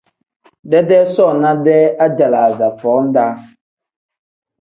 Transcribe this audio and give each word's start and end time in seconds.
Deedee 0.73 1.01
soona-dee 1.15 1.83
ajalaaza 2.05 2.71
foo 2.79 2.97
-daa. 3.11 3.29